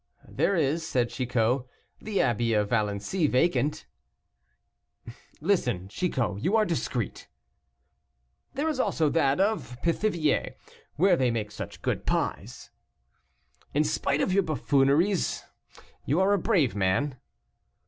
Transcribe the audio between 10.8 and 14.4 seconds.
where they make such good pies." "In spite of